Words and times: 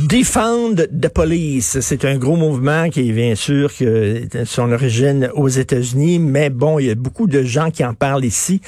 Defund 0.00 0.88
the 0.90 1.08
Police, 1.08 1.78
c'est 1.78 2.04
un 2.04 2.16
gros 2.16 2.34
mouvement 2.34 2.90
qui 2.90 3.08
est 3.08 3.12
bien 3.12 3.36
sûr 3.36 3.72
que 3.72 4.26
son 4.44 4.72
origine 4.72 5.30
aux 5.34 5.46
États-Unis, 5.46 6.18
mais 6.18 6.50
bon, 6.50 6.80
il 6.80 6.86
y 6.86 6.90
a 6.90 6.96
beaucoup 6.96 7.28
de 7.28 7.44
gens 7.44 7.70
qui 7.70 7.84
en 7.84 7.94
parlent 7.94 8.24
ici. 8.24 8.60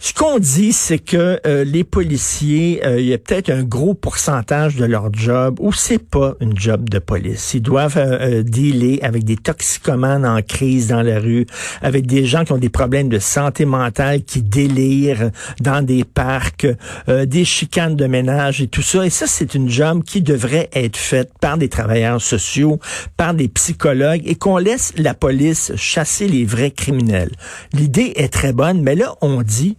Ce 0.00 0.12
qu'on 0.12 0.40
dit, 0.40 0.72
c'est 0.72 0.98
que 0.98 1.40
euh, 1.46 1.62
les 1.64 1.84
policiers, 1.84 2.84
euh, 2.84 3.00
il 3.00 3.06
y 3.06 3.14
a 3.14 3.18
peut-être 3.18 3.50
un 3.50 3.62
gros 3.62 3.94
pourcentage 3.94 4.74
de 4.74 4.84
leur 4.84 5.14
job 5.14 5.58
où 5.60 5.72
c'est 5.72 6.02
pas 6.02 6.34
une 6.40 6.58
job 6.58 6.90
de 6.90 6.98
police. 6.98 7.54
Ils 7.54 7.62
doivent 7.62 7.96
euh, 7.96 8.42
dealer 8.42 8.98
avec 9.02 9.22
des 9.22 9.36
toxicomanes 9.36 10.26
en 10.26 10.42
crise 10.42 10.88
dans 10.88 11.02
la 11.02 11.20
rue, 11.20 11.46
avec 11.82 12.06
des 12.06 12.26
gens 12.26 12.44
qui 12.44 12.50
ont 12.52 12.58
des 12.58 12.68
problèmes 12.68 13.08
de 13.08 13.20
santé 13.20 13.64
mentale, 13.64 14.24
qui 14.24 14.42
délirent 14.42 15.30
dans 15.60 15.82
des 15.82 16.02
parcs, 16.02 16.66
des 17.08 17.44
chicanes 17.44 17.96
de 17.96 18.06
ménage 18.06 18.60
et 18.60 18.66
tout 18.66 18.82
ça. 18.82 19.06
Et 19.06 19.10
ça, 19.10 19.26
c'est 19.26 19.54
une 19.54 19.70
job 19.70 20.02
qui 20.04 20.20
devrait 20.20 20.63
être 20.72 20.96
faite 20.96 21.32
par 21.40 21.58
des 21.58 21.68
travailleurs 21.68 22.20
sociaux, 22.20 22.78
par 23.16 23.34
des 23.34 23.48
psychologues 23.48 24.22
et 24.24 24.34
qu'on 24.34 24.58
laisse 24.58 24.92
la 24.96 25.14
police 25.14 25.72
chasser 25.76 26.28
les 26.28 26.44
vrais 26.44 26.70
criminels. 26.70 27.32
L'idée 27.72 28.12
est 28.16 28.32
très 28.32 28.52
bonne, 28.52 28.82
mais 28.82 28.94
là, 28.94 29.14
on 29.20 29.42
dit, 29.42 29.76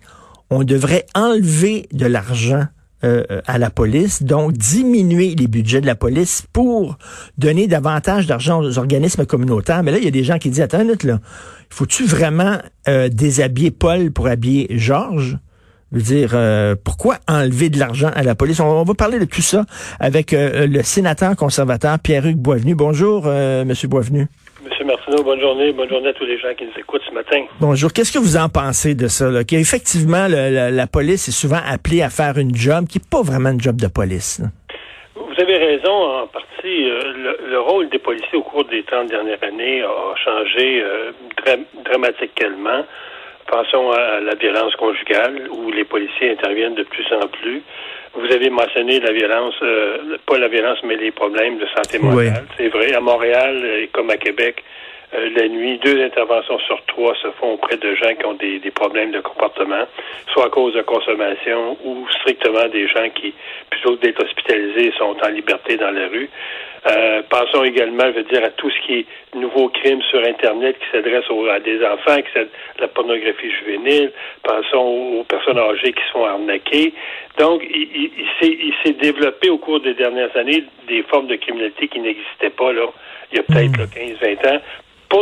on 0.50 0.64
devrait 0.64 1.06
enlever 1.16 1.88
de 1.92 2.06
l'argent 2.06 2.66
euh, 3.04 3.24
à 3.46 3.58
la 3.58 3.70
police, 3.70 4.24
donc 4.24 4.54
diminuer 4.54 5.36
les 5.36 5.48
budgets 5.48 5.82
de 5.82 5.86
la 5.86 5.96
police 5.96 6.44
pour 6.54 6.98
donner 7.38 7.68
davantage 7.68 8.26
d'argent 8.26 8.64
aux 8.64 8.80
organismes 8.80 9.26
communautaires. 9.26 9.84
Mais 9.84 9.92
là, 9.92 9.98
il 10.00 10.06
y 10.06 10.08
a 10.08 10.12
des 10.12 10.24
gens 10.24 10.40
qui 10.40 10.50
disent, 10.50 10.62
attends 10.62 10.82
une 10.82 10.96
là, 11.04 11.20
faut-tu 11.70 12.06
vraiment 12.06 12.58
euh, 12.88 13.10
déshabiller 13.10 13.70
Paul 13.70 14.12
pour 14.12 14.28
habiller 14.28 14.68
Georges? 14.72 15.38
Je 15.96 16.00
veux 16.02 16.04
dire, 16.04 16.32
euh, 16.34 16.76
pourquoi 16.76 17.16
enlever 17.26 17.70
de 17.70 17.80
l'argent 17.80 18.10
à 18.14 18.22
la 18.22 18.36
police? 18.36 18.60
On, 18.60 18.84
va 18.84 18.94
parler 18.96 19.18
de 19.18 19.24
tout 19.24 19.42
ça 19.42 19.64
avec 20.02 20.34
euh, 20.34 20.68
le 20.68 20.84
sénateur 20.84 21.38
conservateur 21.38 21.96
Pierre-Hugues 22.04 22.36
Boisvenu. 22.36 22.76
Bonjour, 22.76 23.24
euh, 23.28 23.64
Monsieur 23.64 23.88
Boisvenu. 23.88 24.28
Monsieur 24.66 24.84
Martineau, 24.84 25.24
bonne 25.24 25.40
journée. 25.40 25.72
Bonne 25.72 25.88
journée 25.88 26.10
à 26.10 26.14
tous 26.14 26.26
les 26.26 26.38
gens 26.38 26.54
qui 26.58 26.66
nous 26.66 26.78
écoutent 26.78 27.04
ce 27.08 27.14
matin. 27.14 27.46
Bonjour. 27.62 27.94
Qu'est-ce 27.94 28.12
que 28.12 28.20
vous 28.20 28.36
en 28.36 28.50
pensez 28.50 28.94
de 28.94 29.08
ça? 29.08 29.46
Qu'effectivement, 29.46 30.28
la, 30.28 30.88
police 30.88 31.30
est 31.30 31.32
souvent 31.40 31.62
appelée 31.66 32.02
à 32.02 32.10
faire 32.10 32.38
une 32.38 32.54
job 32.54 32.88
qui 32.90 32.98
n'est 32.98 33.10
pas 33.10 33.22
vraiment 33.22 33.52
une 33.52 33.62
job 33.62 33.78
de 33.78 33.88
police. 33.88 34.42
Vous 35.16 35.42
avez 35.42 35.56
raison, 35.56 35.94
en 35.94 36.28
partie. 36.28 36.52
Le, 36.66 37.60
rôle 37.62 37.88
des 37.90 38.00
policiers 38.00 38.38
au 38.38 38.44
cours 38.44 38.66
des 38.66 38.84
30 38.84 39.08
dernières 39.08 39.42
années 39.44 39.82
a 39.82 40.16
changé 40.22 40.84
dramatiquement. 41.86 42.84
Pensons 43.48 43.92
à 43.92 44.20
la 44.22 44.36
violence 44.36 44.76
conjugale, 44.76 45.48
où 45.52 45.72
les 45.72 45.84
policiers 45.84 46.32
interviennent 46.32 46.76
de 46.76 46.84
plus 46.84 47.06
en 47.14 47.28
plus. 47.28 47.62
Vous 48.16 48.32
avez 48.32 48.50
mentionné 48.50 49.00
la 49.00 49.12
violence, 49.12 49.56
euh, 49.62 50.18
pas 50.26 50.38
la 50.38 50.48
violence, 50.48 50.80
mais 50.84 50.96
les 50.96 51.12
problèmes 51.12 51.58
de 51.58 51.68
santé 51.68 52.00
mentale. 52.00 52.46
C'est 52.58 52.70
vrai, 52.70 52.94
à 52.94 53.02
Montréal, 53.02 53.64
et 53.66 53.88
comme 53.88 54.10
à 54.10 54.18
Québec, 54.18 54.64
euh, 55.14 55.30
la 55.36 55.48
nuit, 55.48 55.78
deux 55.84 56.04
interventions 56.04 56.58
sur 56.60 56.84
trois 56.86 57.14
se 57.22 57.30
font 57.40 57.54
auprès 57.54 57.78
de 57.78 57.94
gens 57.96 58.16
qui 58.16 58.26
ont 58.26 58.34
des, 58.34 58.60
des, 58.60 58.72
problèmes 58.72 59.12
de 59.12 59.20
comportement, 59.20 59.86
soit 60.34 60.46
à 60.46 60.50
cause 60.50 60.74
de 60.74 60.82
consommation 60.82 61.78
ou 61.84 62.08
strictement 62.20 62.68
des 62.70 62.88
gens 62.88 63.10
qui, 63.14 63.34
plutôt 63.70 63.96
que 63.96 64.02
d'être 64.02 64.24
hospitalisés, 64.24 64.92
sont 64.98 65.16
en 65.22 65.30
liberté 65.30 65.78
dans 65.78 65.92
la 65.92 66.08
rue. 66.08 66.30
Euh, 66.88 67.22
pensons 67.30 67.64
également, 67.64 68.04
je 68.08 68.18
veux 68.18 68.24
dire, 68.24 68.44
à 68.44 68.52
tout 68.52 68.70
ce 68.70 68.86
qui 68.86 69.00
est 69.00 69.06
nouveaux 69.34 69.70
crimes 69.70 70.02
sur 70.04 70.20
Internet 70.24 70.78
qui 70.78 70.86
s'adressent 70.92 71.26
à 71.52 71.60
des 71.60 71.84
enfants, 71.84 72.22
qui 72.22 72.40
à 72.40 72.44
la 72.80 72.88
pornographie 72.88 73.52
juvénile. 73.52 74.12
Pensons 74.44 75.20
aux 75.20 75.24
personnes 75.24 75.58
âgées 75.58 75.94
qui 75.94 76.04
sont 76.12 76.24
arnaquées. 76.26 76.94
Donc, 77.40 77.64
il, 77.64 78.12
il 78.42 78.74
s'est 78.84 78.94
développé 78.94 79.50
au 79.50 79.58
cours 79.58 79.80
des 79.80 79.96
dernières 79.96 80.36
années 80.38 80.64
des 80.88 81.04
formes 81.04 81.28
de 81.28 81.36
criminalité 81.36 81.88
qui 81.88 82.00
n'existaient 82.00 82.52
pas 82.52 82.72
là, 82.72 82.88
il 83.32 83.38
y 83.38 83.40
a 83.40 83.44
peut-être 83.44 83.90
15-20 83.94 84.36
hmm. 84.36 84.56
ans 84.56 84.60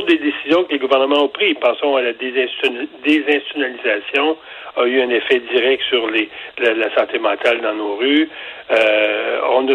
des 0.01 0.17
décisions 0.17 0.63
que 0.63 0.71
les 0.71 0.79
gouvernements 0.79 1.25
ont 1.25 1.29
prises. 1.29 1.55
Pensons 1.61 1.95
à 1.95 2.01
la 2.01 2.13
désinstitutionnalisation 2.13 4.35
a 4.75 4.85
eu 4.85 5.01
un 5.01 5.09
effet 5.09 5.39
direct 5.51 5.83
sur 5.89 6.09
les, 6.09 6.29
la, 6.57 6.93
santé 6.95 7.19
mentale 7.19 7.61
dans 7.61 7.75
nos 7.75 7.95
rues. 7.95 8.27
Euh, 8.71 9.39
on, 9.51 9.67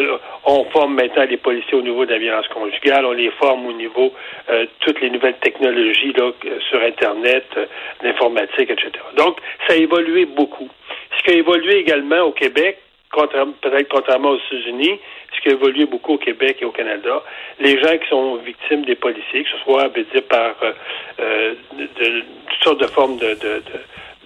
on, 0.44 0.64
forme 0.70 0.94
maintenant 0.94 1.24
les 1.24 1.36
policiers 1.36 1.78
au 1.78 1.82
niveau 1.82 2.04
de 2.04 2.12
la 2.12 2.18
violence 2.18 2.48
conjugale, 2.48 3.06
on 3.06 3.12
les 3.12 3.30
forme 3.32 3.66
au 3.66 3.72
niveau 3.72 4.12
euh, 4.50 4.66
toutes 4.80 5.00
les 5.00 5.10
nouvelles 5.10 5.38
technologies 5.40 6.12
là, 6.14 6.32
sur 6.68 6.82
Internet, 6.82 7.44
euh, 7.56 7.66
l'informatique, 8.02 8.70
etc. 8.70 8.90
Donc, 9.16 9.38
ça 9.68 9.74
a 9.74 9.76
évolué 9.76 10.24
beaucoup. 10.24 10.68
Ce 11.16 11.22
qui 11.22 11.30
a 11.30 11.34
évolué 11.34 11.76
également 11.76 12.22
au 12.22 12.32
Québec, 12.32 12.78
peut-être 13.10 13.88
contrairement 13.88 14.30
aux 14.30 14.36
États-Unis, 14.36 14.98
ce 15.34 15.40
qui 15.42 15.48
a 15.48 15.52
évolué 15.52 15.86
beaucoup 15.86 16.14
au 16.14 16.18
Québec 16.18 16.58
et 16.60 16.64
au 16.64 16.72
Canada, 16.72 17.22
les 17.60 17.80
gens 17.82 17.96
qui 17.98 18.08
sont 18.08 18.36
victimes 18.36 18.84
des 18.84 18.96
policiers, 18.96 19.44
que 19.44 19.50
ce 19.50 19.64
soit 19.64 19.88
dire, 19.88 20.22
par 20.28 20.54
euh, 20.62 20.72
euh 21.20 21.54
de, 21.78 21.84
de, 21.84 22.20
toutes 22.48 22.64
sortes 22.64 22.80
de 22.80 22.86
formes 22.86 23.18
de, 23.18 23.34
de, 23.34 23.62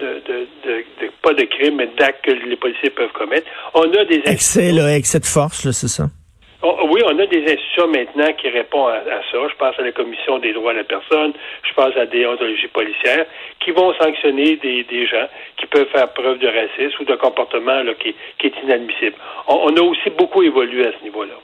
de, 0.01 0.23
de, 0.65 1.11
pas 1.23 1.35
de 1.35 1.45
crimes, 1.45 1.77
mais 1.77 1.89
d'actes 1.99 2.25
que 2.25 2.31
les 2.31 2.57
policiers 2.57 2.91
peuvent 2.91 3.13
commettre. 3.13 3.47
On 3.75 3.83
a 3.83 4.05
des 4.05 4.23
excès, 4.27 4.73
là, 4.73 4.97
excès 4.97 5.21
de 5.21 5.27
force, 5.27 5.65
là, 5.65 5.73
c'est 5.73 5.89
ça. 5.89 6.05
Oh, 6.65 6.87
oui, 6.91 7.03
on 7.05 7.19
a 7.19 7.27
des 7.27 7.43
institutions 7.43 7.89
maintenant 7.89 8.33
qui 8.35 8.49
répondent 8.49 8.93
à, 8.93 9.05
ça. 9.05 9.39
Je 9.49 9.55
pense 9.57 9.77
à 9.79 9.83
la 9.83 9.91
Commission 9.91 10.39
des 10.39 10.53
droits 10.53 10.73
de 10.73 10.79
la 10.79 10.85
personne, 10.85 11.33
je 11.65 11.75
pense 11.75 11.97
à 11.97 12.07
des 12.07 12.25
ontologies 12.25 12.69
policières, 12.69 13.27
qui 13.59 13.73
vont 13.73 13.93
sanctionner 13.95 14.57
des, 14.57 14.85
des 14.85 15.07
gens 15.07 15.27
qui 15.57 15.67
peuvent 15.67 15.89
faire 15.89 16.13
preuve 16.13 16.39
de 16.39 16.47
racisme 16.47 17.03
ou 17.03 17.05
de 17.05 17.17
comportement 17.17 17.83
là, 17.83 17.95
qui 17.95 18.15
est 18.47 18.63
inadmissible. 18.63 19.17
on 19.49 19.77
a 19.77 19.83
aussi 19.83 20.11
beaucoup 20.11 20.43
évolué 20.43 20.87
à 20.87 20.93
ce 20.93 21.03
niveau-là. 21.03 21.35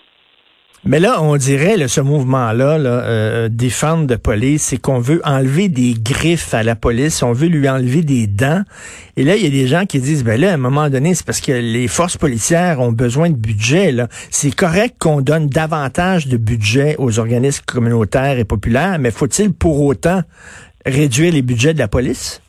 Mais 0.84 1.00
là, 1.00 1.20
on 1.22 1.36
dirait, 1.36 1.88
ce 1.88 2.00
mouvement-là, 2.00 2.78
là, 2.78 3.02
euh, 3.04 3.48
défendre 3.50 4.06
de 4.06 4.14
police, 4.14 4.62
c'est 4.62 4.80
qu'on 4.80 5.00
veut 5.00 5.20
enlever 5.24 5.68
des 5.68 5.94
griffes 6.00 6.54
à 6.54 6.62
la 6.62 6.76
police, 6.76 7.22
on 7.22 7.32
veut 7.32 7.48
lui 7.48 7.68
enlever 7.68 8.02
des 8.02 8.26
dents. 8.26 8.62
Et 9.16 9.24
là, 9.24 9.34
il 9.34 9.42
y 9.42 9.46
a 9.46 9.50
des 9.50 9.66
gens 9.66 9.86
qui 9.86 9.98
disent, 9.98 10.24
ben 10.24 10.40
là, 10.40 10.52
à 10.52 10.54
un 10.54 10.58
moment 10.58 10.88
donné, 10.88 11.14
c'est 11.14 11.26
parce 11.26 11.40
que 11.40 11.52
les 11.52 11.88
forces 11.88 12.16
policières 12.16 12.80
ont 12.80 12.92
besoin 12.92 13.28
de 13.28 13.36
budget. 13.36 13.90
Là. 13.90 14.06
C'est 14.30 14.54
correct 14.54 14.94
qu'on 15.00 15.20
donne 15.20 15.48
davantage 15.48 16.28
de 16.28 16.36
budget 16.36 16.94
aux 16.98 17.18
organismes 17.18 17.64
communautaires 17.66 18.38
et 18.38 18.44
populaires, 18.44 18.98
mais 19.00 19.10
faut-il 19.10 19.52
pour 19.52 19.82
autant 19.82 20.20
réduire 20.86 21.32
les 21.32 21.42
budgets 21.42 21.74
de 21.74 21.78
la 21.80 21.88
police? 21.88 22.40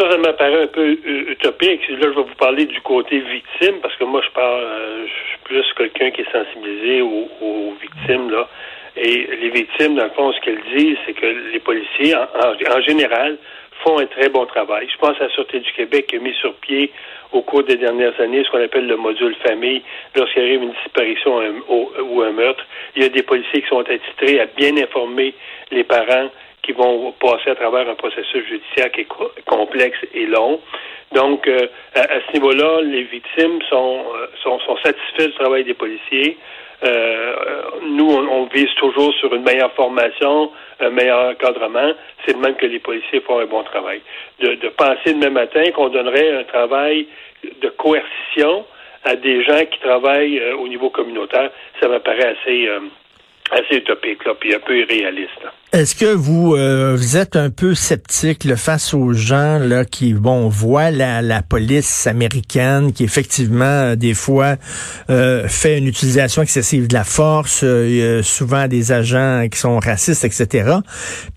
ça, 0.00 0.10
ça 0.10 0.16
m'apparaît 0.16 0.62
un 0.62 0.66
peu 0.66 0.96
utopique. 1.30 1.86
Là, 1.88 1.98
je 2.00 2.08
vais 2.08 2.22
vous 2.22 2.34
parler 2.38 2.64
du 2.66 2.80
côté 2.80 3.20
victime, 3.20 3.80
parce 3.82 3.94
que 3.96 4.04
moi, 4.04 4.22
je 4.26 4.32
parle, 4.32 4.62
euh, 4.62 5.06
plus 5.50 5.66
quelqu'un 5.76 6.12
qui 6.12 6.20
est 6.20 6.32
sensibilisé 6.32 7.02
aux, 7.02 7.74
victimes, 7.82 8.30
là. 8.30 8.48
Et 8.96 9.28
les 9.40 9.50
victimes, 9.50 9.96
dans 9.96 10.04
le 10.04 10.10
fond, 10.10 10.32
ce 10.32 10.40
qu'elles 10.40 10.62
disent, 10.76 10.96
c'est 11.06 11.12
que 11.12 11.26
les 11.26 11.58
policiers, 11.58 12.14
en, 12.14 12.80
général, 12.82 13.36
font 13.82 13.98
un 13.98 14.06
très 14.06 14.28
bon 14.28 14.46
travail. 14.46 14.88
Je 14.92 14.98
pense 14.98 15.16
à 15.20 15.24
la 15.24 15.30
Sûreté 15.30 15.58
du 15.58 15.72
Québec 15.72 16.06
qui 16.08 16.16
a 16.16 16.18
mis 16.20 16.34
sur 16.34 16.54
pied 16.54 16.92
au 17.32 17.42
cours 17.42 17.64
des 17.64 17.76
dernières 17.76 18.18
années 18.20 18.44
ce 18.44 18.50
qu'on 18.50 18.62
appelle 18.62 18.86
le 18.86 18.96
module 18.96 19.34
famille. 19.36 19.82
Lorsqu'il 20.14 20.42
arrive 20.42 20.62
une 20.62 20.74
disparition 20.84 21.40
ou 21.68 22.22
un 22.22 22.32
meurtre, 22.32 22.64
il 22.94 23.02
y 23.02 23.06
a 23.06 23.08
des 23.08 23.22
policiers 23.22 23.62
qui 23.62 23.68
sont 23.68 23.80
attitrés 23.80 24.40
à 24.40 24.46
bien 24.46 24.76
informer 24.76 25.34
les 25.70 25.84
parents 25.84 26.28
qui 26.62 26.72
vont 26.72 27.12
passer 27.12 27.50
à 27.50 27.54
travers 27.54 27.88
un 27.88 27.94
processus 27.94 28.46
judiciaire 28.46 28.92
qui 28.92 29.02
est 29.02 29.08
complexe 29.46 29.98
et 30.14 30.26
long. 30.26 30.60
Donc, 31.12 31.48
euh, 31.48 31.66
à, 31.94 32.06
ce 32.26 32.32
niveau-là, 32.34 32.82
les 32.82 33.02
victimes 33.02 33.60
sont, 33.68 34.04
euh, 34.14 34.26
sont, 34.42 34.60
sont 34.60 34.76
satisfaits 34.76 35.26
du 35.26 35.34
travail 35.34 35.64
des 35.64 35.74
policiers. 35.74 36.38
Euh, 36.84 37.34
nous, 37.82 38.08
on, 38.10 38.46
vise 38.46 38.72
toujours 38.76 39.12
sur 39.14 39.34
une 39.34 39.42
meilleure 39.42 39.72
formation, 39.72 40.52
un 40.78 40.90
meilleur 40.90 41.30
encadrement. 41.30 41.92
C'est 42.24 42.34
de 42.34 42.38
même 42.38 42.54
que 42.54 42.66
les 42.66 42.78
policiers 42.78 43.20
font 43.20 43.40
un 43.40 43.46
bon 43.46 43.64
travail. 43.64 44.00
De, 44.38 44.54
de 44.54 44.68
penser 44.68 45.12
demain 45.12 45.30
matin 45.30 45.64
qu'on 45.72 45.88
donnerait 45.88 46.38
un 46.38 46.44
travail 46.44 47.08
de 47.60 47.68
coercition 47.70 48.64
à 49.04 49.16
des 49.16 49.42
gens 49.42 49.64
qui 49.70 49.80
travaillent 49.80 50.40
au 50.58 50.68
niveau 50.68 50.90
communautaire, 50.90 51.50
ça 51.80 51.88
me 51.88 51.98
paraît 51.98 52.36
assez 52.38 52.68
assez 53.50 53.76
utopique, 53.76 54.24
là, 54.24 54.34
puis 54.38 54.54
un 54.54 54.60
peu 54.60 54.78
irréaliste. 54.78 55.40
Est-ce 55.72 55.94
que 55.94 56.12
vous, 56.12 56.56
euh, 56.56 56.94
vous 56.96 57.16
êtes 57.16 57.36
un 57.36 57.50
peu 57.50 57.74
sceptique 57.74 58.44
là, 58.44 58.56
face 58.56 58.92
aux 58.92 59.12
gens 59.12 59.58
là, 59.60 59.84
qui 59.84 60.14
bon 60.14 60.48
voient 60.48 60.90
la, 60.90 61.22
la 61.22 61.42
police 61.42 62.08
américaine 62.08 62.92
qui 62.92 63.04
effectivement 63.04 63.64
euh, 63.64 63.94
des 63.94 64.14
fois 64.14 64.56
euh, 65.10 65.46
fait 65.46 65.78
une 65.78 65.86
utilisation 65.86 66.42
excessive 66.42 66.88
de 66.88 66.94
la 66.94 67.04
force, 67.04 67.64
souvent 68.22 68.66
des 68.66 68.90
agents 68.90 69.46
qui 69.50 69.58
sont 69.58 69.78
racistes, 69.78 70.24
etc. 70.24 70.78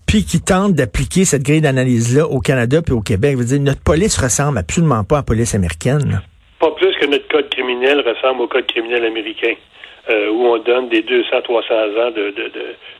Puis 0.06 0.24
qui 0.24 0.40
tentent 0.40 0.74
d'appliquer 0.74 1.24
cette 1.24 1.42
grille 1.42 1.60
d'analyse-là 1.60 2.26
au 2.26 2.40
Canada 2.40 2.82
puis 2.82 2.92
au 2.92 3.02
Québec. 3.02 3.36
Vous 3.36 3.44
dire, 3.44 3.60
notre 3.60 3.82
police 3.82 4.18
ressemble 4.18 4.58
absolument 4.58 5.04
pas 5.04 5.16
à 5.16 5.18
la 5.20 5.24
police 5.24 5.54
américaine. 5.54 6.20
Pas 6.58 6.70
plus 6.72 6.94
que 7.00 7.06
notre 7.06 7.28
code 7.28 7.50
criminel 7.50 8.00
ressemble 8.00 8.42
au 8.42 8.48
code 8.48 8.66
criminel 8.66 9.04
américain. 9.04 9.54
Euh, 10.10 10.28
où 10.30 10.46
on 10.46 10.58
donne 10.58 10.88
des 10.88 11.02
200, 11.02 11.42
300 11.42 11.74
ans 11.74 12.10
de, 12.10 12.34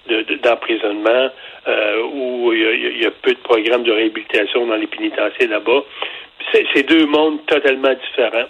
de, 0.09 0.35
d'emprisonnement, 0.43 1.29
euh, 1.69 2.03
où 2.13 2.53
il 2.53 3.03
y, 3.03 3.07
a, 3.07 3.11
peu 3.11 3.33
de 3.33 3.39
programmes 3.39 3.83
de 3.83 3.93
réhabilitation 3.93 4.67
dans 4.67 4.77
les 4.77 4.87
pénitenciers 4.87 5.47
là-bas. 5.47 5.83
C'est, 6.53 6.83
deux 6.83 7.07
mondes 7.07 7.45
totalement 7.47 7.93
différents. 7.93 8.49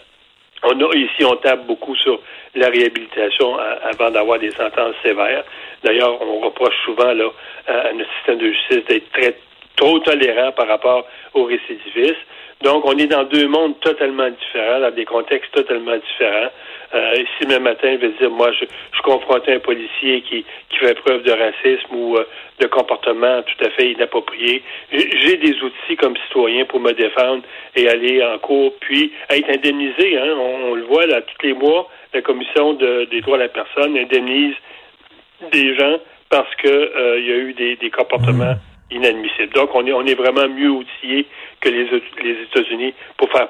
On 0.63 0.81
a 0.81 0.97
ici, 0.97 1.25
on 1.25 1.37
tape 1.37 1.67
beaucoup 1.67 1.95
sur 1.97 2.21
la 2.55 2.69
réhabilitation 2.69 3.57
avant 3.83 4.11
d'avoir 4.11 4.39
des 4.39 4.51
sentences 4.51 4.95
sévères. 5.03 5.45
D'ailleurs, 5.83 6.21
on 6.23 6.41
reproche 6.41 6.75
souvent 6.85 7.13
là, 7.13 7.31
à 7.67 7.93
notre 7.93 8.11
système 8.17 8.39
de 8.39 8.51
justice 8.51 8.85
d'être 8.87 9.11
très 9.13 9.35
trop 9.77 9.99
tolérant 10.01 10.53
par 10.53 10.69
rapport 10.69 11.07
aux 11.35 11.45
récidivistes. 11.45 12.27
Donc, 12.63 12.87
on 12.87 12.97
est 12.97 13.07
dans 13.07 13.25
deux 13.25 13.47
mondes 13.47 13.79
totalement 13.81 14.31
différents, 14.31 14.81
dans 14.81 14.91
des 14.91 15.05
contextes 15.05 15.53
totalement 15.53 15.97
différents. 15.97 16.51
Euh, 16.95 17.15
ici, 17.17 17.49
même 17.49 17.65
matin, 17.65 17.89
je 17.93 18.07
vais 18.07 18.13
dire, 18.19 18.31
moi, 18.31 18.53
je, 18.53 18.65
je 18.65 19.03
confrontais 19.03 19.55
un 19.55 19.59
policier 19.59 20.23
qui, 20.23 20.45
qui 20.71 20.79
fait 20.79 20.95
preuve 20.95 21.25
de 21.25 21.33
racisme 21.33 21.95
ou 21.95 22.17
euh, 22.17 22.25
de 22.61 22.67
comportement 22.67 23.43
tout 23.43 23.65
à 23.65 23.71
fait 23.71 23.91
inapproprié. 23.91 24.63
J'ai 24.93 25.37
des 25.37 25.61
outils 25.61 25.97
comme 25.99 26.17
citoyen 26.29 26.65
pour 26.65 26.81
me 26.81 26.93
défendre 26.93 27.43
et 27.75 27.89
aller 27.89 28.25
en 28.25 28.39
cours, 28.39 28.73
puis 28.81 29.13
être 29.29 29.51
indemnisé. 29.51 30.17
Hein, 30.17 30.35
on, 30.39 30.75
le 30.75 30.85
voit 30.85 31.07
là, 31.07 31.21
tous 31.21 31.47
les 31.47 31.53
mois, 31.53 31.91
la 32.15 32.23
Commission 32.23 32.75
des 32.75 33.21
droits 33.23 33.39
de 33.39 33.43
la 33.43 33.49
personne 33.49 33.99
indemnise 33.99 34.55
des 35.53 35.75
gens 35.75 35.99
parce 36.31 36.55
que 36.57 36.69
euh, 36.69 37.21
y 37.21 37.33
a 37.33 37.37
eu 37.37 37.53
des, 37.53 37.77
des 37.77 37.91
comportements 37.91 38.55
mmh 38.55 38.74
inadmissible. 38.91 39.53
Donc, 39.55 39.71
on 39.75 39.87
est, 39.87 39.93
on 39.93 40.05
est 40.07 40.15
vraiment 40.15 40.49
mieux 40.49 40.71
outillé 40.71 41.27
que 41.65 41.71
les, 41.71 41.85
États-Unis 42.45 42.95
pour 43.17 43.31
faire 43.31 43.49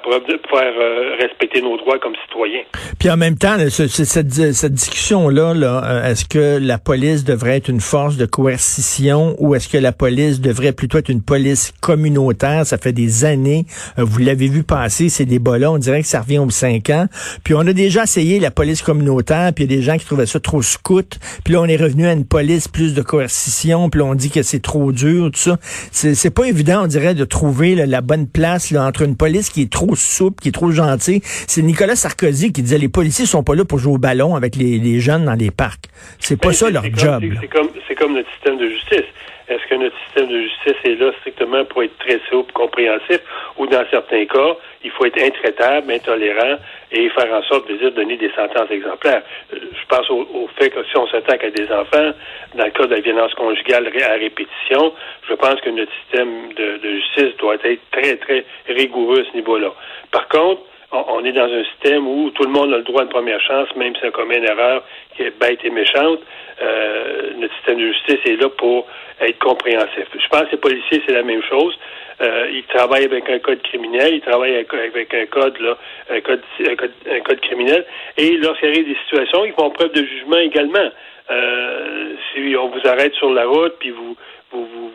euh, 0.79 1.15
respecter 1.19 1.61
nos 1.61 1.77
droits 1.77 1.99
comme 1.99 2.13
citoyens. 2.27 2.63
Puis 2.99 3.09
en 3.09 3.17
même 3.17 3.37
temps, 3.37 3.57
cette, 3.69 4.27
discussion-là, 4.27 5.53
là, 5.53 5.83
euh, 5.83 6.11
est-ce 6.11 6.25
que 6.25 6.59
la 6.59 6.77
police 6.77 7.23
devrait 7.23 7.57
être 7.57 7.69
une 7.69 7.81
force 7.81 8.17
de 8.17 8.25
coercition 8.25 9.35
ou 9.39 9.55
est-ce 9.55 9.67
que 9.67 9.77
la 9.77 9.91
police 9.91 10.41
devrait 10.41 10.71
plutôt 10.71 10.97
être 10.97 11.09
une 11.09 11.21
police 11.21 11.73
communautaire? 11.81 12.65
Ça 12.65 12.77
fait 12.77 12.93
des 12.93 13.25
années, 13.25 13.65
euh, 13.99 14.03
vous 14.03 14.19
l'avez 14.19 14.47
vu 14.47 14.63
passer, 14.63 15.09
ces 15.09 15.25
débats-là, 15.25 15.71
on 15.71 15.77
dirait 15.77 16.01
que 16.01 16.07
ça 16.07 16.21
revient 16.21 16.39
aux 16.39 16.49
cinq 16.49 16.89
ans. 16.89 17.07
Puis 17.43 17.53
on 17.53 17.59
a 17.59 17.73
déjà 17.73 18.03
essayé 18.03 18.39
la 18.39 18.51
police 18.51 18.81
communautaire, 18.81 19.51
puis 19.53 19.65
il 19.65 19.71
y 19.71 19.73
a 19.73 19.77
des 19.77 19.83
gens 19.83 19.97
qui 19.97 20.05
trouvaient 20.05 20.25
ça 20.25 20.39
trop 20.39 20.61
scout. 20.61 21.19
Puis 21.43 21.53
là, 21.53 21.61
on 21.61 21.65
est 21.65 21.77
revenu 21.77 22.07
à 22.07 22.13
une 22.13 22.25
police 22.25 22.67
plus 22.67 22.93
de 22.93 23.01
coercition, 23.01 23.89
puis 23.89 23.99
là, 23.99 24.05
on 24.05 24.15
dit 24.15 24.29
que 24.29 24.41
c'est 24.41 24.61
trop 24.61 24.91
dur, 24.91 25.31
tout 25.31 25.39
ça. 25.39 25.57
C'est 25.91 26.33
pas 26.33 26.45
évident, 26.45 26.83
on 26.83 26.87
dirait, 26.87 27.13
de 27.13 27.25
trouver 27.25 27.75
la 27.75 28.01
bonne 28.05 28.27
place 28.27 28.71
là, 28.71 28.85
entre 28.85 29.01
une 29.03 29.17
police 29.17 29.49
qui 29.49 29.63
est 29.63 29.71
trop 29.71 29.95
souple, 29.95 30.41
qui 30.41 30.49
est 30.49 30.53
trop 30.53 30.71
gentille. 30.71 31.21
C'est 31.23 31.61
Nicolas 31.61 31.95
Sarkozy 31.95 32.53
qui 32.53 32.61
disait 32.61 32.77
les 32.77 32.89
policiers 32.89 33.25
sont 33.25 33.43
pas 33.43 33.55
là 33.55 33.65
pour 33.65 33.79
jouer 33.79 33.93
au 33.93 33.97
ballon 33.97 34.35
avec 34.35 34.55
les, 34.55 34.77
les 34.77 34.99
jeunes 34.99 35.25
dans 35.25 35.33
les 35.33 35.51
parcs. 35.51 35.85
C'est 36.19 36.39
pas 36.39 36.49
ben, 36.49 36.53
ça 36.53 36.69
leur 36.69 36.83
job. 36.83 37.23
C'est 37.41 37.47
comme, 37.47 37.69
comme 37.97 38.13
notre 38.13 38.31
système 38.33 38.57
de 38.57 38.69
justice. 38.69 39.05
Est-ce 39.47 39.69
que 39.69 39.75
notre 39.75 39.95
système 40.05 40.27
de 40.27 40.41
justice 40.41 40.75
est 40.85 40.95
là 40.95 41.11
strictement 41.19 41.65
pour 41.65 41.83
être 41.83 41.95
très 41.99 42.19
souple, 42.29 42.51
compréhensif, 42.53 43.19
ou 43.57 43.67
dans 43.67 43.83
certains 43.91 44.25
cas, 44.25 44.57
il 44.85 44.91
faut 44.91 45.05
être 45.05 45.21
intraitable, 45.21 45.91
intolérant 45.91 46.57
et 46.91 47.09
faire 47.09 47.33
en 47.33 47.41
sorte 47.43 47.67
de 47.67 47.89
donner 47.89 48.17
des 48.17 48.31
sentences 48.31 48.69
exemplaires. 48.69 49.23
Euh, 49.53 49.57
je 49.59 49.85
pense 49.87 50.09
au, 50.11 50.47
fait 50.57 50.69
que 50.69 50.83
si 50.85 50.95
on 50.95 51.07
s'attaque 51.07 51.43
à 51.43 51.49
des 51.49 51.69
enfants, 51.71 52.11
dans 52.53 52.65
le 52.65 52.71
cas 52.71 52.85
de 52.85 52.95
la 52.95 53.01
violence 53.01 53.33
conjugale 53.33 53.87
à 53.87 54.13
répétition, 54.13 54.93
je 55.27 55.33
pense 55.33 55.59
que 55.61 55.71
notre 55.71 55.91
système 56.03 56.53
de, 56.53 56.77
de 56.77 56.91
justice 56.97 57.35
doit 57.37 57.57
être 57.63 57.81
très, 57.91 58.15
très 58.17 58.45
rigoureux 58.67 59.21
à 59.21 59.31
ce 59.31 59.35
niveau-là. 59.35 59.73
Par 60.11 60.27
contre, 60.27 60.61
on 60.91 61.23
est 61.25 61.31
dans 61.31 61.51
un 61.51 61.63
système 61.63 62.07
où 62.07 62.29
tout 62.31 62.43
le 62.43 62.51
monde 62.51 62.73
a 62.73 62.77
le 62.77 62.83
droit 62.83 63.03
de 63.03 63.09
première 63.09 63.41
chance, 63.41 63.67
même 63.75 63.95
si 63.95 64.05
on 64.05 64.11
commet 64.11 64.37
une 64.37 64.45
erreur 64.45 64.83
qui 65.15 65.23
est 65.23 65.37
bête 65.39 65.59
et 65.63 65.69
méchante. 65.69 66.19
Euh, 66.61 67.31
notre 67.37 67.53
système 67.55 67.77
de 67.79 67.87
justice 67.87 68.19
est 68.25 68.41
là 68.41 68.49
pour 68.49 68.87
être 69.19 69.39
compréhensif. 69.39 70.05
Je 70.13 70.27
pense 70.29 70.43
que 70.43 70.51
les 70.51 70.57
policiers, 70.57 71.01
c'est 71.05 71.13
la 71.13 71.23
même 71.23 71.43
chose. 71.43 71.77
Euh, 72.21 72.47
ils 72.51 72.63
travaillent 72.63 73.05
avec 73.05 73.29
un 73.29 73.39
code 73.39 73.61
criminel, 73.63 74.13
ils 74.13 74.21
travaillent 74.21 74.55
avec, 74.55 75.13
un 75.13 75.25
code, 75.25 75.59
là, 75.59 75.77
un 76.09 76.21
code, 76.21 76.41
un 76.59 77.19
code, 77.21 77.41
criminel. 77.41 77.85
Et 78.17 78.37
lorsqu'il 78.37 78.69
arrive 78.69 78.87
des 78.87 78.97
situations, 79.05 79.43
ils 79.43 79.53
font 79.53 79.69
preuve 79.71 79.91
de 79.91 80.03
jugement 80.05 80.37
également. 80.37 80.89
Euh, 81.29 82.13
si 82.31 82.55
on 82.55 82.67
vous 82.67 82.87
arrête 82.87 83.13
sur 83.15 83.33
la 83.33 83.45
route, 83.47 83.75
puis 83.79 83.89
vous 83.89 84.15
vous, 84.51 84.65
vous, 84.65 84.91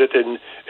vous 0.00 0.04
êtes 0.04 0.16
à 0.16 0.20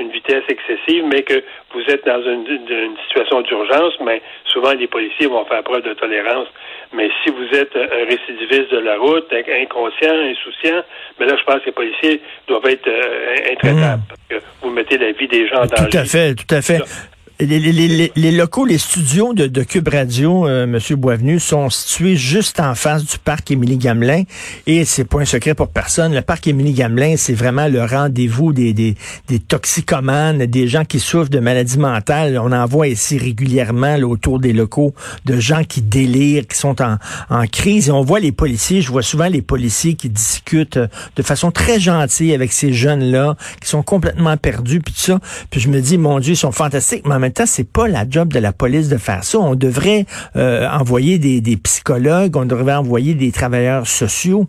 une, 0.01 0.11
vitesse 0.11 0.43
excessive, 0.49 1.05
mais 1.07 1.23
que 1.23 1.43
vous 1.73 1.83
êtes 1.89 2.05
dans 2.05 2.23
une, 2.23 2.47
une 2.47 2.97
situation 3.07 3.43
d'urgence, 3.43 3.95
mais 4.05 4.23
souvent 4.47 4.73
les 4.73 4.87
policiers 4.87 5.27
vont 5.27 5.45
faire 5.45 5.63
preuve 5.63 5.83
de 5.85 5.95
tolérance. 5.95 6.49
Mais 6.93 7.09
si 7.23 7.31
vous 7.31 7.57
êtes 7.57 7.77
un 7.77 8.05
récidiviste 8.07 8.73
de 8.73 8.79
la 8.79 8.97
route, 8.97 9.33
inconscient, 9.33 10.15
insouciant, 10.15 10.83
mais 11.19 11.27
là, 11.27 11.37
je 11.39 11.45
pense 11.45 11.61
que 11.61 11.67
les 11.67 11.73
policiers 11.73 12.21
doivent 12.49 12.67
être 12.67 12.89
euh, 12.89 13.53
intraitables. 13.53 14.03
Mmh. 14.03 14.09
Parce 14.09 14.43
que 14.43 14.47
vous 14.63 14.71
mettez 14.71 14.99
la 14.99 15.13
vie 15.13 15.29
des 15.29 15.47
gens 15.47 15.63
en 15.63 15.67
danger. 15.67 15.91
Tout 15.91 15.99
à 15.99 16.05
fait, 16.05 16.35
tout 16.35 16.55
à 16.55 16.63
fait. 16.63 16.81
Les, 17.41 18.33
locaux, 18.33 18.67
les 18.67 18.77
studios 18.77 19.33
de, 19.33 19.63
Cube 19.63 19.89
Radio, 19.89 20.47
euh, 20.47 20.67
Monsieur 20.67 20.97
Boisvenu, 20.97 21.41
sont 21.41 21.71
situés 21.71 22.15
juste 22.15 22.61
en 22.61 22.75
face 22.75 23.03
du 23.03 23.17
parc 23.17 23.51
Émilie 23.51 23.79
Gamelin. 23.79 24.25
Et 24.67 24.85
c'est 24.85 25.05
pas 25.05 25.21
un 25.21 25.25
secret 25.25 25.55
pour 25.55 25.69
personne. 25.69 26.15
Le 26.15 26.21
parc 26.21 26.47
Émilie 26.49 26.75
Gamelin, 26.75 27.15
c'est 27.17 27.33
vraiment 27.33 27.67
le 27.67 27.83
rendez-vous 27.83 28.53
des, 28.53 28.75
des, 28.75 28.95
des, 29.29 29.39
toxicomanes, 29.39 30.45
des 30.45 30.69
gens 30.69 30.85
qui 30.85 31.01
souffrent 31.01 31.31
de 31.31 31.39
maladies 31.39 31.79
mentales. 31.79 32.39
On 32.39 32.53
en 32.53 32.67
voit 32.67 32.89
ici 32.89 33.17
régulièrement 33.17 33.97
autour 34.01 34.39
des 34.39 34.53
locaux 34.53 34.93
de 35.25 35.41
gens 35.41 35.65
qui 35.65 35.81
délirent, 35.81 36.47
qui 36.47 36.59
sont 36.59 36.83
en, 36.83 36.99
en 37.31 37.47
crise. 37.47 37.89
Et 37.89 37.93
on 37.93 38.03
voit 38.03 38.21
les 38.21 38.33
policiers, 38.33 38.83
je 38.83 38.91
vois 38.91 39.03
souvent 39.03 39.29
les 39.29 39.43
policiers 39.43 39.95
qui 39.95 40.11
discutent 40.11 40.77
euh, 40.77 40.89
de 41.17 41.23
façon 41.23 41.51
très 41.51 41.81
gentille 41.81 42.35
avec 42.35 42.53
ces 42.53 42.75
jeunes-là, 42.75 43.37
qui 43.63 43.69
sont 43.69 43.83
complètement 43.83 44.37
perdus, 44.37 44.81
puis 44.81 44.93
tout 44.93 45.01
ça. 45.01 45.21
Puis 45.51 45.61
je 45.61 45.71
me 45.71 45.81
dis, 45.81 45.97
mon 45.97 46.21
Dieu, 46.21 46.35
ils 46.35 46.37
sont 46.37 46.53
fantastiques, 46.53 47.07
mais 47.07 47.30
même 47.31 47.35
temps, 47.35 47.47
c'est 47.47 47.71
pas 47.73 47.87
la 47.87 48.05
job 48.09 48.33
de 48.33 48.41
la 48.41 48.53
police 48.53 48.89
de 48.89 48.99
faire 48.99 49.23
ça. 49.23 49.39
On 49.39 49.55
devrait 49.55 50.05
euh, 50.37 50.67
envoyer 50.69 51.19
des, 51.19 51.57
psychologues, 51.63 52.37
on 52.37 52.45
devrait 52.45 52.75
envoyer 52.75 53.15
des 53.15 53.31
travailleurs 53.31 53.87
sociaux. 53.87 54.47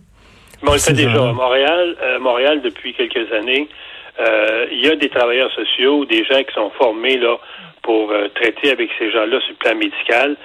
on 0.66 0.72
le 0.72 0.78
fait 0.78 0.92
déjà 0.92 1.28
à 1.28 1.32
Montréal. 1.32 1.96
Euh, 2.02 2.18
Montréal, 2.18 2.60
depuis 2.62 2.92
quelques 2.94 3.32
années, 3.32 3.68
euh, 4.20 4.66
il 4.72 4.84
y 4.84 4.90
a 4.90 4.96
des 4.96 5.08
travailleurs 5.08 5.52
sociaux, 5.52 6.04
des 6.06 6.24
gens 6.24 6.42
qui 6.42 6.54
sont 6.54 6.70
formés 6.76 7.18
là 7.18 7.36
pour 7.82 8.12
traiter 8.34 8.70
avec 8.70 8.90
ces 8.98 9.10
gens-là 9.10 9.40
sur 9.40 9.50
le 9.50 9.56
plan 9.56 9.74
médical, 9.74 10.36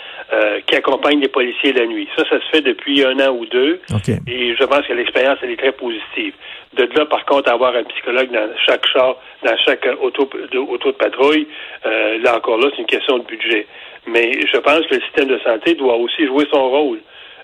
qui 0.65 0.75
accompagnent 0.75 1.21
les 1.21 1.27
policiers 1.27 1.71
la 1.73 1.85
nuit. 1.85 2.07
Ça, 2.15 2.23
ça 2.29 2.39
se 2.41 2.49
fait 2.51 2.61
depuis 2.61 3.03
un 3.05 3.19
an 3.19 3.31
ou 3.35 3.45
deux. 3.45 3.79
Et 4.27 4.55
je 4.55 4.63
pense 4.63 4.85
que 4.87 4.93
l'expérience, 4.93 5.37
elle 5.43 5.51
est 5.51 5.57
très 5.57 5.71
positive. 5.71 6.33
De 6.73 6.87
là, 6.95 7.05
par 7.05 7.25
contre, 7.25 7.51
avoir 7.51 7.75
un 7.75 7.83
psychologue 7.83 8.31
dans 8.31 8.49
chaque 8.65 8.85
char, 8.87 9.15
dans 9.43 9.57
chaque 9.65 9.87
auto 10.01 10.29
de, 10.51 10.57
auto 10.59 10.91
de 10.91 10.97
patrouille, 10.97 11.47
euh, 11.85 12.19
là 12.19 12.37
encore 12.37 12.57
là, 12.57 12.67
c'est 12.71 12.81
une 12.81 12.87
question 12.87 13.19
de 13.19 13.23
budget. 13.23 13.65
Mais 14.05 14.31
je 14.51 14.57
pense 14.57 14.85
que 14.87 14.95
le 14.95 15.01
système 15.01 15.27
de 15.27 15.39
santé 15.39 15.75
doit 15.75 15.95
aussi 15.95 16.25
jouer 16.27 16.45
son 16.51 16.69
rôle. 16.69 16.99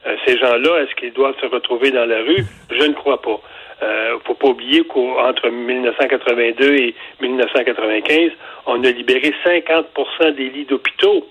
Euh, 0.05 0.15
ces 0.25 0.37
gens-là, 0.37 0.83
est-ce 0.83 0.95
qu'ils 0.95 1.13
doivent 1.13 1.39
se 1.39 1.45
retrouver 1.45 1.91
dans 1.91 2.05
la 2.05 2.19
rue? 2.19 2.43
Je 2.69 2.83
ne 2.83 2.93
crois 2.93 3.21
pas. 3.21 3.39
Euh, 3.83 4.17
faut 4.25 4.33
pas 4.33 4.47
oublier 4.47 4.83
qu'entre 4.85 5.49
1982 5.49 6.75
et 6.75 6.95
1995, 7.21 8.31
on 8.65 8.83
a 8.83 8.89
libéré 8.89 9.33
50% 9.45 10.35
des 10.35 10.49
lits 10.49 10.65
d'hôpitaux 10.65 11.27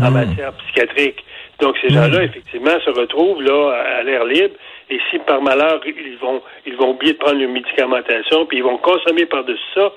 en 0.00 0.10
hmm. 0.10 0.14
matière 0.14 0.52
psychiatrique. 0.54 1.24
Donc 1.60 1.76
ces 1.80 1.90
gens-là, 1.90 2.20
hmm. 2.20 2.24
effectivement, 2.24 2.80
se 2.84 2.90
retrouvent 2.90 3.42
là 3.42 3.72
à 3.98 4.02
l'air 4.02 4.24
libre 4.24 4.54
et 4.92 5.00
si 5.10 5.18
par 5.20 5.40
malheur, 5.40 5.80
ils 5.86 6.18
vont, 6.18 6.42
ils 6.66 6.76
vont 6.76 6.90
oublier 6.90 7.14
de 7.14 7.18
prendre 7.18 7.40
une 7.40 7.52
médicamentation, 7.52 8.44
puis 8.44 8.58
ils 8.58 8.62
vont 8.62 8.76
consommer 8.76 9.24
par-dessus 9.24 9.62
ça, 9.74 9.90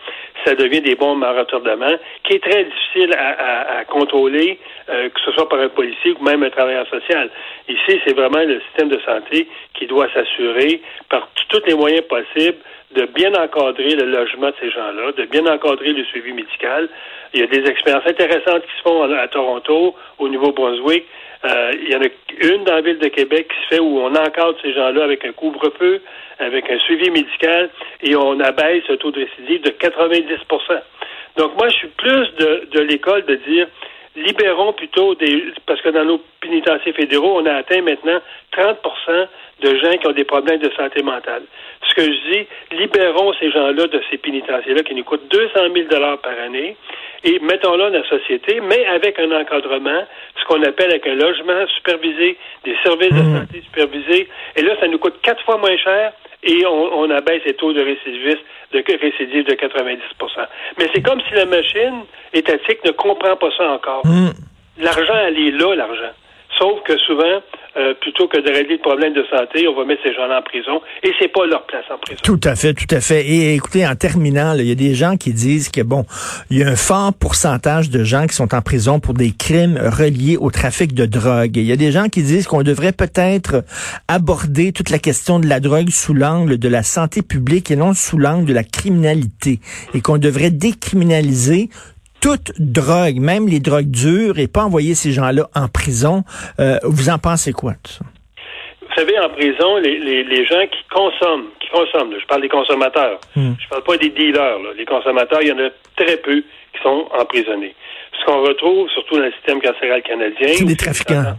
ça 0.46 0.56
devient 0.56 0.80
des 0.80 0.96
bombes 0.96 1.22
à 1.22 1.34
retardement, 1.34 1.92
qui 2.24 2.36
est 2.36 2.44
très 2.44 2.64
difficile 2.64 3.14
à, 3.14 3.84
contrôler, 3.90 4.58
euh, 4.88 5.10
que 5.10 5.20
ce 5.20 5.34
soit 5.34 5.50
par 5.50 5.60
un 5.60 5.68
policier 5.68 6.16
ou 6.18 6.24
même 6.24 6.44
un 6.44 6.50
travailleur 6.50 6.88
social. 6.88 7.30
Ici, 7.68 8.00
c'est 8.06 8.16
vraiment 8.16 8.40
le 8.40 8.62
système 8.68 8.88
de 8.88 9.00
santé 9.02 9.50
qui 9.74 9.86
doit 9.86 10.08
s'assurer, 10.14 10.82
par 11.10 11.28
tous 11.50 11.62
les 11.68 11.74
moyens 11.74 12.06
possibles, 12.08 12.60
de 12.96 13.06
bien 13.06 13.34
encadrer 13.34 13.96
le 13.96 14.06
logement 14.06 14.48
de 14.48 14.56
ces 14.60 14.72
gens-là, 14.72 15.12
de 15.12 15.26
bien 15.26 15.46
encadrer 15.46 15.94
le 15.94 16.04
suivi 16.06 16.34
médical. 16.34 16.90
Il 17.34 17.42
y 17.42 17.44
a 17.44 17.48
des 17.48 17.70
expériences 17.70 18.08
intéressantes 18.08 18.64
qui 18.64 18.78
se 18.78 18.82
font 18.82 19.04
à 19.04 19.28
Toronto, 19.28 19.96
au 20.20 20.28
Nouveau-Brunswick, 20.30 21.06
euh, 21.46 21.72
il 21.80 21.90
y 21.92 21.96
en 21.96 22.02
a 22.02 22.54
une 22.56 22.64
dans 22.64 22.76
la 22.76 22.82
ville 22.82 22.98
de 22.98 23.08
Québec 23.08 23.48
qui 23.50 23.64
se 23.64 23.76
fait 23.76 23.80
où 23.80 24.00
on 24.00 24.16
encadre 24.16 24.56
ces 24.62 24.74
gens-là 24.74 25.04
avec 25.04 25.26
un 25.26 25.32
couvre-feu, 25.32 26.02
avec 26.40 26.70
un 26.72 26.80
suivi 26.80 27.12
médical, 27.12 27.70
et 28.02 28.16
on 28.16 28.40
abaisse 28.40 28.88
le 28.90 28.98
taux 28.98 29.12
de 29.12 29.20
récidive 29.20 29.62
de 29.62 29.70
90% 29.70 30.82
Donc 31.38 31.56
moi, 31.56 31.70
je 31.70 31.76
suis 31.76 31.88
plus 31.90 32.34
de, 32.38 32.68
de 32.72 32.80
l'école 32.80 33.26
de 33.26 33.36
dire 33.36 33.68
libérons 34.16 34.74
plutôt 34.74 35.16
des 35.16 35.44
parce 35.66 35.82
que 35.82 35.90
dans 35.90 36.06
nos 36.06 36.22
pénitenciers 36.42 36.94
fédéraux, 36.94 37.40
on 37.42 37.46
a 37.46 37.54
atteint 37.56 37.82
maintenant 37.82 38.20
30% 38.54 39.28
de 39.62 39.76
gens 39.78 39.98
qui 39.98 40.08
ont 40.08 40.12
des 40.12 40.24
problèmes 40.26 40.60
de 40.60 40.72
santé 40.72 41.02
mentale. 41.02 41.44
Ce 41.90 41.96
que 41.96 42.02
je 42.04 42.32
dis, 42.32 42.48
libérons 42.72 43.34
ces 43.40 43.52
gens-là 43.52 43.88
de 43.88 44.02
ces 44.10 44.18
pénitenciers-là 44.18 44.84
qui 44.84 44.96
nous 44.96 45.04
coûtent 45.04 45.28
200 45.30 45.50
000 45.74 45.88
par 46.22 46.34
année 46.44 46.76
et 47.24 47.40
mettons-la 47.40 47.90
dans 47.90 47.98
la 48.00 48.08
société, 48.08 48.60
mais 48.62 48.86
avec 48.86 49.20
un 49.20 49.32
encadrement, 49.32 50.04
ce 50.40 50.46
qu'on 50.46 50.62
appelle 50.64 50.92
avec 50.92 51.08
un 51.08 51.16
logement 51.16 51.66
supervisé, 51.76 52.38
des 52.64 52.76
services 52.84 53.10
de 53.10 53.22
Mhm. 53.22 53.40
santé 53.40 53.62
supervisés. 53.64 54.28
Et 54.56 54.62
là, 54.62 54.76
ça 54.80 54.88
nous 54.88 55.00
coûte 55.00 55.16
quatre 55.22 55.44
fois 55.44 55.58
moins 55.58 55.78
cher 55.78 56.14
et 56.46 56.66
on, 56.66 57.00
on 57.00 57.10
abaisse 57.10 57.42
les 57.46 57.56
taux 57.56 57.74
de 57.74 57.82
récidivisme 57.82 58.42
de 58.72 58.84
récidive 59.00 59.46
de 59.46 59.54
90% 59.54 59.98
Mais 60.78 60.90
c'est 60.94 61.02
comme 61.02 61.22
si 61.28 61.34
la 61.34 61.46
machine 61.46 62.04
étatique 62.34 62.84
ne 62.86 62.92
comprend 62.92 63.36
pas 63.36 63.50
ça 63.58 63.70
encore. 63.72 64.06
Hmm. 64.06 64.32
L'argent, 64.78 65.16
elle 65.28 65.40
est 65.40 65.52
là, 65.52 65.76
l'argent. 65.76 66.14
Sauf 66.58 66.82
que 66.84 66.98
souvent, 66.98 67.42
euh, 67.78 67.94
plutôt 67.96 68.30
que 68.30 68.38
de 68.38 68.50
régler 68.50 68.76
le 68.76 68.82
problème 68.82 69.14
de 69.14 69.24
santé, 69.30 69.68
on 69.68 69.76
va 69.76 69.84
mettre 69.84 70.02
ces 70.04 70.14
gens-là 70.14 70.40
en 70.40 70.42
prison 70.42 70.82
et 71.04 71.12
c'est 71.20 71.28
pas 71.28 71.46
leur 71.46 71.66
place 71.66 71.84
en 71.92 71.98
prison. 71.98 72.22
Tout 72.24 72.40
à 72.46 72.56
fait, 72.56 72.74
tout 72.74 72.96
à 72.96 73.02
fait. 73.02 73.26
Et 73.26 73.56
écoutez, 73.56 73.86
en 73.86 73.96
terminant, 73.96 74.54
il 74.54 74.66
y 74.66 74.72
a 74.72 74.76
des 74.76 74.96
gens 74.96 75.18
qui 75.18 75.34
disent 75.34 75.68
que 75.70 75.82
bon, 75.82 76.06
il 76.50 76.60
y 76.60 76.64
a 76.64 76.70
un 76.70 76.78
fort 76.78 77.12
pourcentage 77.14 77.90
de 77.90 78.06
gens 78.06 78.28
qui 78.28 78.36
sont 78.36 78.56
en 78.56 78.62
prison 78.62 79.02
pour 79.02 79.14
des 79.14 79.32
crimes 79.32 79.78
reliés 79.78 80.38
au 80.38 80.52
trafic 80.52 80.94
de 80.94 81.06
drogue. 81.06 81.58
Il 81.58 81.66
y 81.66 81.74
a 81.74 81.76
des 81.76 81.92
gens 81.92 82.08
qui 82.08 82.24
disent 82.24 82.48
qu'on 82.48 82.64
devrait 82.64 82.94
peut-être 82.94 83.66
aborder 84.08 84.72
toute 84.72 84.90
la 84.90 85.00
question 85.00 85.40
de 85.40 85.48
la 85.48 85.60
drogue 85.60 85.90
sous 85.90 86.14
l'angle 86.14 86.58
de 86.58 86.70
la 86.70 86.84
santé 86.84 87.22
publique 87.24 87.72
et 87.72 87.76
non 87.76 87.94
sous 87.94 88.18
l'angle 88.18 88.46
de 88.46 88.54
la 88.54 88.64
criminalité. 88.64 89.60
Et 89.94 90.00
qu'on 90.00 90.18
devrait 90.18 90.52
décriminaliser 90.52 91.70
toute 92.26 92.54
drogue, 92.60 93.18
même 93.20 93.48
les 93.48 93.60
drogues 93.60 93.92
dures, 93.92 94.40
et 94.40 94.48
pas 94.48 94.64
envoyer 94.64 94.96
ces 94.96 95.12
gens-là 95.12 95.48
en 95.54 95.68
prison. 95.68 96.24
Euh, 96.60 96.80
vous 96.84 97.10
en 97.10 97.20
pensez 97.20 97.54
quoi 97.54 97.74
de 97.74 97.88
ça? 97.88 98.04
Vous 98.82 98.96
savez, 98.96 99.20
en 99.20 99.30
prison, 99.30 99.78
les, 99.78 100.00
les, 100.00 100.24
les 100.24 100.44
gens 100.46 100.66
qui 100.72 100.82
consomment, 100.92 101.50
qui 101.62 101.68
consomment, 101.70 102.12
là, 102.14 102.18
je 102.20 102.26
parle 102.26 102.42
des 102.42 102.50
consommateurs, 102.50 103.20
Hmm. 103.36 103.54
je 103.62 103.68
parle 103.70 103.84
pas 103.84 103.98
des 103.98 104.10
dealers, 104.10 104.58
là. 104.60 104.70
les 104.76 104.86
consommateurs, 104.86 105.40
il 105.44 105.50
y 105.50 105.52
en 105.52 105.60
a 105.60 105.70
très 105.98 106.18
peu 106.18 106.38
qui 106.42 106.82
sont 106.82 107.06
emprisonnés. 107.20 107.76
Ce 108.20 108.26
qu'on 108.26 108.42
retrouve, 108.42 108.90
surtout 108.90 109.18
dans 109.18 109.26
le 109.26 109.32
système 109.34 109.60
carcéral 109.62 110.02
canadien, 110.02 110.48
C'est 110.54 110.66
des 110.66 110.76
trafiquants. 110.78 111.36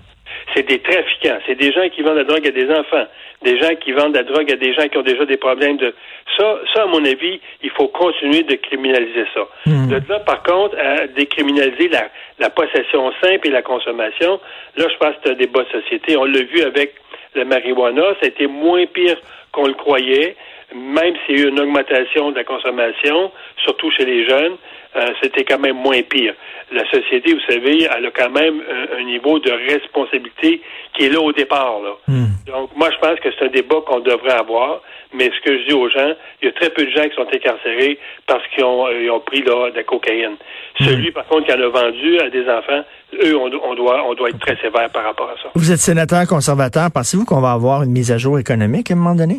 C'est 0.57 0.67
des 0.67 0.79
trafiquants, 0.79 1.39
c'est 1.47 1.55
des 1.55 1.71
gens 1.71 1.87
qui 1.91 2.01
vendent 2.01 2.17
la 2.17 2.25
drogue 2.25 2.47
à 2.47 2.51
des 2.51 2.71
enfants, 2.71 3.07
des 3.43 3.59
gens 3.61 3.75
qui 3.77 3.93
vendent 3.93 4.15
la 4.15 4.23
drogue 4.23 4.51
à 4.51 4.57
des 4.57 4.73
gens 4.73 4.89
qui 4.89 4.97
ont 4.97 5.03
déjà 5.03 5.27
des 5.27 5.37
problèmes 5.37 5.77
de 5.77 5.95
ça. 6.37 6.59
Ça, 6.75 6.83
à 6.85 6.87
mon 6.87 7.05
avis, 7.05 7.41
il 7.63 7.71
faut 7.71 7.89
continuer 7.89 8.43
de 8.43 8.55
criminaliser 8.55 9.27
ça. 9.35 9.47
Hmm. 9.67 9.89
De 9.89 10.01
là, 10.09 10.21
par 10.21 10.43
contre, 10.43 10.77
à 10.79 11.07
décriminaliser 11.09 11.89
la, 11.89 12.09
la 12.39 12.49
possession 12.49 13.13
simple 13.23 13.49
et 13.49 13.51
la 13.51 13.63
consommation, 13.63 14.41
là, 14.77 14.87
je 14.89 14.97
pense 14.97 15.15
que 15.17 15.21
c'est 15.25 15.31
un 15.33 15.35
débat 15.35 15.65
de 15.65 15.81
société. 15.81 16.17
On 16.17 16.25
l'a 16.25 16.43
vu 16.43 16.63
avec 16.63 16.95
le 17.35 17.45
marijuana, 17.45 18.03
ça 18.21 18.25
a 18.25 18.29
été 18.29 18.47
moins 18.47 18.87
pire 18.87 19.19
qu'on 19.53 19.67
le 19.67 19.75
croyait, 19.75 20.37
même 20.75 21.15
s'il 21.25 21.39
y 21.39 21.43
a 21.43 21.45
eu 21.45 21.49
une 21.49 21.61
augmentation 21.61 22.31
de 22.31 22.37
la 22.37 22.45
consommation, 22.45 23.31
surtout 23.65 23.91
chez 23.91 24.05
les 24.05 24.29
jeunes, 24.29 24.57
euh, 24.97 25.11
c'était 25.23 25.45
quand 25.45 25.59
même 25.59 25.77
moins 25.77 26.03
pire. 26.03 26.35
La 26.73 26.89
société, 26.91 27.35
vous 27.35 27.53
savez, 27.53 27.85
elle 27.85 28.07
a 28.07 28.11
quand 28.11 28.31
même 28.31 28.63
un, 28.69 28.99
un 29.01 29.05
niveau 29.05 29.39
de 29.39 29.51
responsabilité 29.51 30.63
qui 30.95 31.05
est 31.05 31.11
là 31.11 31.21
au 31.21 31.33
départ. 31.33 31.81
Là. 31.85 31.93
Hmm. 32.09 32.27
Donc, 32.47 32.71
moi, 32.77 32.91
je 32.91 32.99
pense 32.99 33.21
que 33.21 33.29
c'est 33.31 33.45
un 33.45 33.51
débat 33.51 33.77
qu'on 33.87 34.01
devrait 34.01 34.33
avoir. 34.33 34.81
Mais 35.15 35.27
ce 35.27 35.41
que 35.45 35.59
je 35.59 35.69
dis 35.69 35.75
aux 35.75 35.89
gens, 35.89 36.15
il 36.43 36.47
y 36.47 36.49
a 36.49 36.53
très 36.53 36.71
peu 36.71 36.85
de 36.85 36.91
gens 36.91 37.05
qui 37.09 37.15
sont 37.15 37.29
incarcérés 37.33 37.99
parce 38.27 38.43
qu'ils 38.49 38.65
ont, 38.65 38.87
euh, 38.87 39.03
ils 39.03 39.11
ont 39.11 39.21
pris 39.21 39.43
là, 39.43 39.71
de 39.71 39.77
la 39.77 39.85
cocaïne. 39.85 40.37
Celui, 40.81 41.11
par 41.13 41.27
contre, 41.27 41.47
qui 41.47 41.53
en 41.53 41.61
a 41.61 41.69
vendu 41.69 42.19
à 42.19 42.29
des 42.29 42.43
enfants, 42.49 42.83
eux, 43.23 43.37
on, 43.37 43.51
on 43.63 43.75
doit, 43.75 44.03
on 44.05 44.15
doit 44.15 44.31
être 44.31 44.41
très 44.41 44.57
sévère 44.57 44.91
par 44.91 45.05
rapport 45.05 45.31
à 45.31 45.41
ça. 45.43 45.51
Vous 45.55 45.71
êtes 45.71 45.79
sénateur 45.79 46.27
conservateur. 46.27 46.91
Pensez-vous 46.93 47.25
qu'on 47.25 47.41
va 47.41 47.53
avoir 47.53 47.83
une 47.85 47.93
mise 47.93 48.11
à 48.11 48.19
jour 48.19 48.39
économique 48.39 48.91
à 48.91 48.95
un 48.95 48.97
moment 48.97 49.15
donné? 49.15 49.37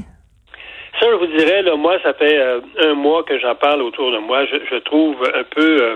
Je 1.19 1.25
vous 1.25 1.35
dirais, 1.37 1.61
là, 1.63 1.75
moi, 1.75 1.97
ça 2.03 2.13
fait 2.13 2.37
euh, 2.37 2.59
un 2.79 2.93
mois 2.93 3.23
que 3.23 3.39
j'en 3.39 3.55
parle 3.55 3.81
autour 3.81 4.11
de 4.11 4.19
moi. 4.19 4.45
Je, 4.45 4.57
je 4.69 4.75
trouve 4.77 5.15
un 5.33 5.43
peu, 5.43 5.77
euh, 5.81 5.95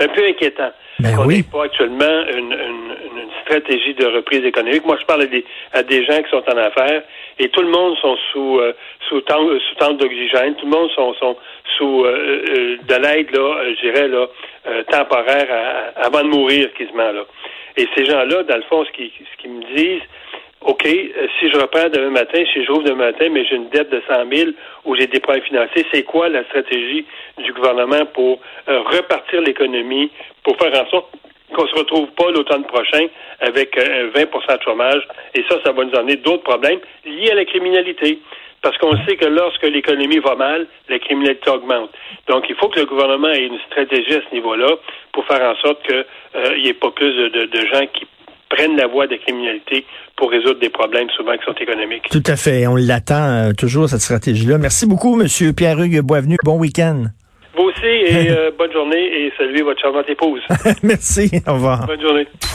un 0.00 0.08
peu 0.08 0.24
inquiétant. 0.26 0.70
Ben 1.00 1.16
oui. 1.26 1.38
n'ait 1.38 1.42
pas 1.42 1.64
actuellement 1.64 2.22
une, 2.32 2.52
une- 2.52 2.96
une 3.22 3.28
stratégie 3.42 3.94
de 3.94 4.06
reprise 4.06 4.44
économique. 4.44 4.84
Moi, 4.84 4.96
je 5.00 5.06
parle 5.06 5.22
à 5.22 5.26
des, 5.26 5.44
à 5.72 5.82
des 5.82 6.04
gens 6.04 6.22
qui 6.22 6.30
sont 6.30 6.44
en 6.48 6.56
affaires 6.56 7.02
et 7.38 7.48
tout 7.48 7.62
le 7.62 7.68
monde 7.70 7.96
sont 7.98 8.16
sous 8.30 8.58
euh, 8.60 8.72
sous 9.08 9.20
tente, 9.22 9.58
sous 9.58 9.74
tente 9.76 9.96
d'oxygène. 9.98 10.54
Tout 10.56 10.66
le 10.66 10.76
monde 10.76 10.90
sont, 10.90 11.14
sont 11.14 11.36
sous 11.76 12.04
de 12.04 12.94
l'aide 12.94 13.30
là, 13.34 13.64
je 13.74 13.80
dirais 13.80 14.06
là, 14.08 14.26
temporaire 14.90 15.48
à- 15.50 16.04
avant 16.06 16.22
de 16.22 16.28
mourir 16.28 16.72
quasiment 16.74 17.10
là. 17.10 17.24
Et 17.76 17.88
ces 17.96 18.04
gens-là, 18.04 18.42
dans 18.44 18.56
le 18.56 18.62
fond, 18.68 18.84
ce 18.84 18.90
qu'ils 18.92 19.10
ce 19.10 19.36
qu'ils 19.42 19.50
me 19.50 19.64
disent, 19.74 20.02
OK, 20.64 20.86
euh, 20.86 21.26
si 21.38 21.50
je 21.50 21.56
reprends 21.58 21.88
demain 21.88 22.10
matin, 22.10 22.42
si 22.52 22.64
j'ouvre 22.64 22.82
demain 22.84 23.06
matin, 23.06 23.28
mais 23.30 23.44
j'ai 23.44 23.56
une 23.56 23.68
dette 23.70 23.90
de 23.90 24.00
100 24.08 24.14
000 24.32 24.50
ou 24.84 24.94
j'ai 24.96 25.06
des 25.06 25.20
problèmes 25.20 25.42
financiers, 25.44 25.84
c'est 25.92 26.04
quoi 26.04 26.28
la 26.28 26.44
stratégie 26.44 27.04
du 27.38 27.52
gouvernement 27.52 28.06
pour 28.06 28.38
euh, 28.68 28.80
repartir 28.82 29.40
l'économie, 29.42 30.10
pour 30.44 30.56
faire 30.58 30.72
en 30.80 30.88
sorte 30.88 31.06
qu'on 31.54 31.66
se 31.66 31.74
retrouve 31.74 32.08
pas 32.12 32.30
l'automne 32.30 32.64
prochain 32.64 33.06
avec 33.40 33.76
euh, 33.76 34.10
20% 34.14 34.58
de 34.58 34.62
chômage? 34.62 35.02
Et 35.34 35.42
ça, 35.48 35.58
ça 35.64 35.72
va 35.72 35.84
nous 35.84 35.96
amener 35.98 36.16
d'autres 36.16 36.44
problèmes 36.44 36.80
liés 37.04 37.30
à 37.30 37.34
la 37.34 37.44
criminalité. 37.44 38.18
Parce 38.62 38.78
qu'on 38.78 38.96
sait 39.04 39.16
que 39.16 39.26
lorsque 39.26 39.64
l'économie 39.64 40.20
va 40.20 40.36
mal, 40.36 40.68
la 40.88 41.00
criminalité 41.00 41.50
augmente. 41.50 41.90
Donc, 42.28 42.44
il 42.48 42.54
faut 42.54 42.68
que 42.68 42.78
le 42.78 42.86
gouvernement 42.86 43.28
ait 43.30 43.46
une 43.46 43.58
stratégie 43.66 44.14
à 44.14 44.20
ce 44.30 44.32
niveau-là 44.32 44.76
pour 45.12 45.26
faire 45.26 45.42
en 45.42 45.56
sorte 45.56 45.82
qu'il 45.84 46.62
n'y 46.62 46.68
ait 46.68 46.72
pas 46.74 46.92
plus 46.92 47.12
de- 47.12 47.46
de 47.46 47.66
gens 47.66 47.84
qui 47.92 48.06
prennent 48.52 48.76
la 48.76 48.86
voie 48.86 49.06
de 49.06 49.12
la 49.12 49.18
criminalité 49.18 49.84
pour 50.16 50.30
résoudre 50.30 50.60
des 50.60 50.68
problèmes 50.68 51.08
souvent 51.16 51.32
qui 51.32 51.44
sont 51.44 51.54
économiques. 51.54 52.04
Tout 52.10 52.22
à 52.26 52.36
fait. 52.36 52.66
On 52.66 52.76
l'attend 52.76 53.24
euh, 53.24 53.52
toujours, 53.52 53.88
cette 53.88 54.00
stratégie-là. 54.00 54.58
Merci 54.58 54.86
beaucoup, 54.86 55.16
Monsieur 55.16 55.52
Pierre-Hugues 55.52 56.00
Boisvenu. 56.00 56.36
Bon 56.44 56.58
week-end. 56.58 57.04
Vous 57.56 57.64
aussi, 57.64 57.84
et 57.84 58.30
euh, 58.30 58.50
bonne 58.56 58.72
journée, 58.72 59.24
et 59.26 59.32
saluez 59.36 59.62
votre 59.62 59.80
charmante 59.80 60.08
épouse. 60.08 60.42
Merci. 60.82 61.30
Au 61.46 61.54
revoir. 61.54 61.86
bonne 61.86 62.00
journée. 62.00 62.26